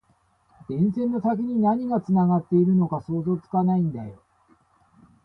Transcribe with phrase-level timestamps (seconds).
[0.67, 4.19] 電線の先に何がつながっているのか想像つかないんだよ